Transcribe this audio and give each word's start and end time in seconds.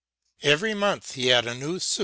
Every 0.41 0.73
moneth 0.73 1.11
he 1.11 1.27
had 1.27 1.45
a 1.45 1.53
new 1.53 1.79
Chap. 1.79 1.99